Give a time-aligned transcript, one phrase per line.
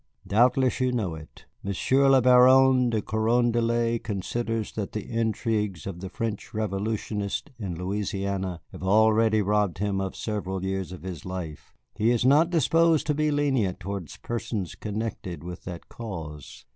[0.25, 1.45] Doubtless you know it.
[1.61, 8.61] Monsieur le Baron de Carondelet considers that the intrigues of the French Revolutionists in Louisiana
[8.71, 11.75] have already robbed him of several years of his life.
[11.93, 16.65] He is not disposed to be lenient towards persons connected with that cause."